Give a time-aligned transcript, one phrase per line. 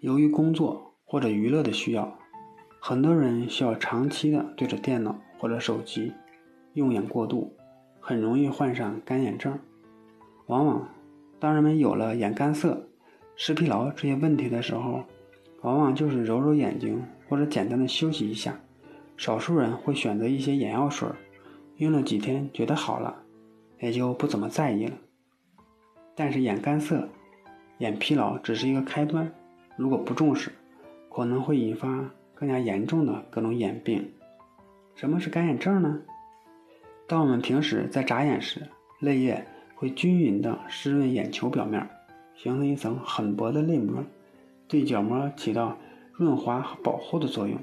[0.00, 2.18] 由于工作或者娱乐的需要，
[2.78, 6.12] 很多人需要长期的对着电脑或者手机，
[6.74, 7.56] 用眼过度，
[7.98, 9.58] 很容易患上干眼症。
[10.48, 10.86] 往往，
[11.40, 12.86] 当人们有了眼干涩、
[13.36, 15.02] 视疲劳这些问题的时候，
[15.62, 18.60] 往往就是揉揉眼睛或者简单的休息一下。
[19.16, 21.08] 少数人会选择一些眼药水，
[21.78, 23.22] 用了几天觉得好了，
[23.80, 24.92] 也就不怎么在意了。
[26.14, 27.08] 但是眼干涩、
[27.78, 29.32] 眼疲劳只是一个开端，
[29.76, 30.50] 如果不重视，
[31.12, 34.10] 可能会引发更加严重的各种眼病。
[34.94, 36.00] 什么是干眼症呢？
[37.06, 38.62] 当我们平时在眨眼时，
[39.00, 41.86] 泪液会均匀地湿润眼球表面，
[42.34, 44.02] 形成一层很薄的泪膜，
[44.66, 45.76] 对角膜起到
[46.12, 47.58] 润滑和保护的作用。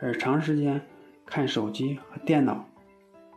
[0.00, 0.80] 而长时间
[1.24, 2.66] 看手机和电脑，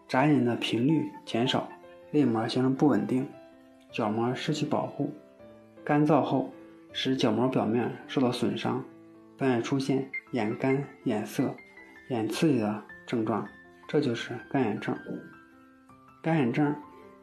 [0.08, 1.70] 眨眼的频率减少，
[2.12, 3.28] 泪膜形成不稳定，
[3.92, 5.12] 角膜失去保护，
[5.84, 6.50] 干燥后
[7.00, 8.84] 使角膜表面受到损伤，
[9.38, 11.53] 但也出现眼干、眼涩、
[12.09, 13.48] 眼刺激的症状，
[13.88, 14.98] 这就是干眼症。
[16.23, 16.75] 干眼症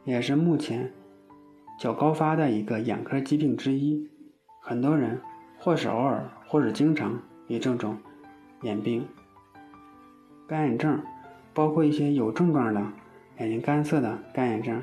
[0.05, 0.89] 也是目前
[1.77, 4.09] 较高发的一个眼科疾病之一，
[4.61, 5.19] 很多人
[5.59, 7.97] 或是偶尔，或是经常有这种
[8.61, 9.05] 眼病。
[10.47, 11.03] 干眼症
[11.53, 12.81] 包括一些有症状的
[13.39, 14.81] 眼睛干涩的干眼症，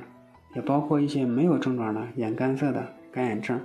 [0.54, 3.58] 也包括一些没有症状的眼干涩的干眼症。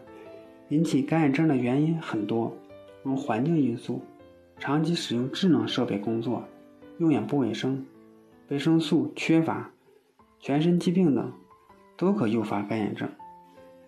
[0.70, 2.56] 引起干眼症的原因很多，
[3.04, 4.02] 如环境因素、
[4.60, 6.44] 长期使用智能设备工作、
[6.98, 7.86] 用眼不卫生、
[8.50, 9.72] 维生素缺乏、
[10.40, 11.32] 全身疾病等，
[11.95, 13.10] 都可诱发干眼症。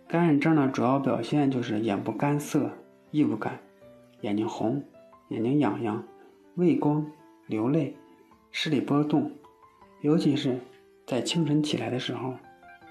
[0.07, 2.71] 干眼症的主要表现就是眼部干涩、
[3.11, 3.59] 异物感、
[4.21, 4.83] 眼睛红、
[5.29, 6.03] 眼睛痒痒、
[6.55, 7.05] 畏光。
[7.47, 7.97] 流泪、
[8.51, 9.31] 视力波动，
[10.01, 10.59] 尤其是
[11.07, 12.35] 在清晨起来的时候，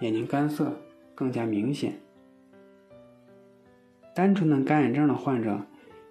[0.00, 0.76] 眼睛干涩
[1.14, 1.92] 更加明显。
[4.18, 5.60] 单纯的干眼症的患者，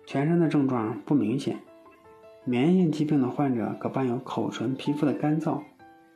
[0.05, 1.57] 全身的症状不明显；
[2.45, 5.61] 免疫性疾病的患者可伴有口唇皮肤的干燥，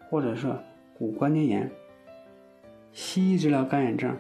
[0.09, 0.55] 或者是
[0.97, 1.69] 骨关节炎。
[2.93, 4.17] 西医治疗干眼症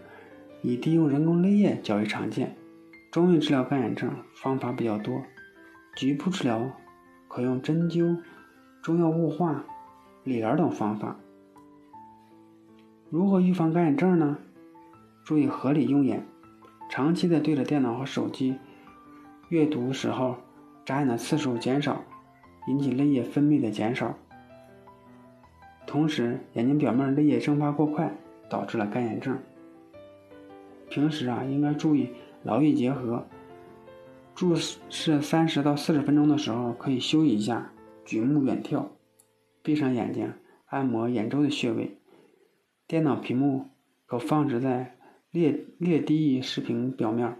[0.61, 2.57] 以滴用人工泪液较为常见，
[3.09, 5.21] 中医治疗干眼症方法比较多，
[5.95, 6.69] 局部治疗。
[7.29, 8.17] 可用针灸、
[8.81, 9.63] 中药雾化、
[10.25, 11.15] 理疗等方法。
[13.09, 14.37] 如何预防干眼症呢？
[15.23, 16.25] 注意合理用眼，
[16.91, 18.57] 长期的对着电脑和手机
[19.47, 20.35] 阅读时候，
[20.83, 22.03] 眨眼的次数减少，
[22.67, 24.13] 引起泪液分泌的减少。
[25.87, 28.13] 同时，眼睛表面泪液蒸发过快，
[28.49, 29.39] 导致了干眼症。
[30.89, 32.09] 平时啊，应该注意
[32.43, 33.25] 劳逸结合。
[34.35, 37.71] 注视三十到四十分钟的时候，可以休息一下，
[38.03, 38.87] 举目远眺，
[39.63, 40.33] 闭上眼睛，
[40.65, 41.97] 按摩眼周的穴位。
[42.85, 43.69] 电脑屏幕
[44.05, 44.97] 可放置在
[45.31, 47.37] 略略低于视频表面，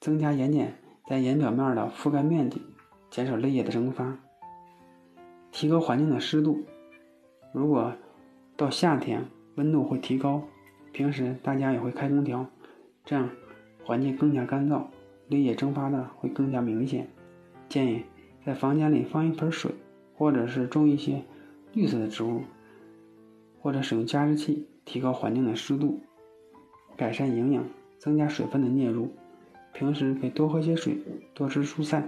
[0.00, 0.66] 增加眼睑
[1.08, 2.60] 在眼表面的覆盖面积，
[3.10, 4.18] 减少泪液的蒸发。
[5.52, 6.64] 提高环境的湿度，
[7.52, 7.92] 如果
[8.56, 10.42] 到夏天温度会提高，
[10.90, 12.44] 平时大家也会开空调，
[13.04, 13.30] 这样
[13.84, 14.82] 环境更加干燥。
[15.28, 17.08] 泪液蒸发的会更加明显，
[17.68, 18.02] 建议
[18.44, 19.70] 在房间里放一盆水，
[20.16, 21.22] 或者是种一些
[21.72, 22.42] 绿色的植物，
[23.60, 26.00] 或者使用加湿器提高环境的湿度，
[26.98, 27.64] 改善营养，
[27.98, 29.10] 增加水分的摄入。
[29.72, 30.98] 平时可以多喝些水，
[31.32, 32.02] 多吃蔬菜，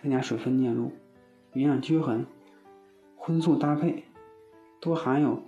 [0.00, 0.92] 增加水分摄入，
[1.54, 2.24] 营养均衡，
[3.16, 4.04] 荤素搭配，
[4.80, 5.42] 多含有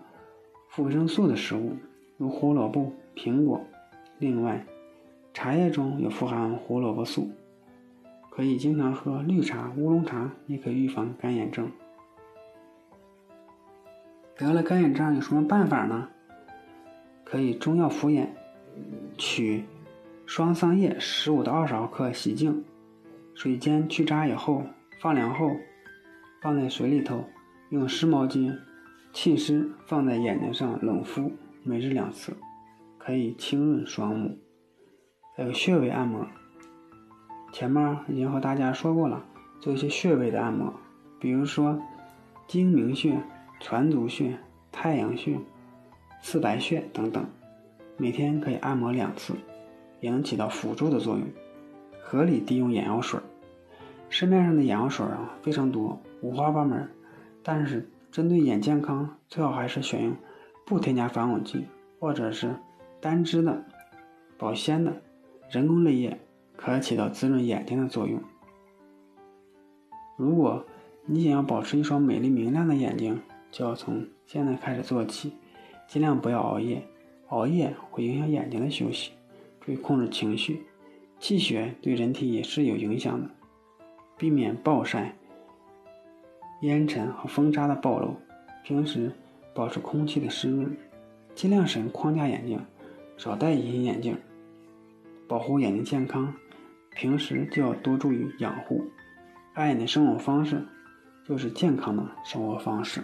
[0.68, 1.76] 富维生素的食物，
[2.16, 3.60] 如胡萝卜、苹果。
[4.18, 4.66] 另外，
[5.32, 7.30] 茶叶中有富含胡萝卜素，
[8.30, 11.70] 可以经常喝绿茶、乌龙茶，也可以预防干眼症。
[14.36, 16.08] 得了干眼症有什么办法呢？
[17.24, 18.34] 可以中药敷眼，
[19.18, 19.64] 取
[20.24, 22.64] 双桑叶十五到二十毫克洗净，
[23.34, 24.62] 水煎去渣以后
[25.00, 25.50] 放凉后，
[26.40, 27.24] 放在水里头，
[27.70, 28.56] 用湿毛巾
[29.12, 31.32] 浸湿，放在眼睛上冷敷，
[31.64, 32.36] 每日两次，
[32.96, 34.38] 可以清润双目。
[35.34, 36.26] 还有穴位按摩，
[37.52, 39.24] 前面已经和大家说过了，
[39.60, 40.72] 做一些穴位的按摩，
[41.18, 41.80] 比如说
[42.46, 43.20] 睛明穴、
[43.60, 44.38] 攒足穴、
[44.70, 45.38] 太阳穴、
[46.22, 47.24] 刺白穴等等，
[47.98, 49.34] 每天可以按摩两次，
[50.00, 51.26] 也能起到辅助的作用。
[52.00, 53.20] 合理滴用眼药水，
[54.08, 56.88] 市面上的眼药水啊非常多，五花八门，
[57.42, 60.16] 但是针对眼健康，最好还是选用
[60.64, 61.66] 不添加防腐剂
[61.98, 62.54] 或者是
[63.00, 63.64] 单支的
[64.38, 64.92] 保鲜的。
[65.50, 66.20] 人工泪液
[66.56, 68.20] 可起到滋润眼睛的作用。
[70.16, 70.64] 如果
[71.06, 75.32] 你想要保持一双美丽明亮的眼睛，就要从现在开始做起，
[75.88, 76.86] 尽量不要熬夜，
[77.28, 79.12] 熬夜会影响眼睛的休息。
[79.60, 80.64] 注意控制情绪，
[81.20, 83.28] 气血对人体也是有影响的，
[84.16, 85.14] 避免暴晒、
[86.62, 88.16] 烟尘和风沙的暴露。
[88.64, 89.12] 平时
[89.54, 90.76] 保持空气的湿润，
[91.34, 92.60] 尽量使用框架眼镜，
[93.16, 94.16] 少戴隐形眼镜，
[95.26, 96.34] 保护眼睛健康。
[96.90, 98.84] 平时就要多注意养护，
[99.54, 100.66] 爱你的生活方式
[101.24, 103.02] 就是健康的生活方式。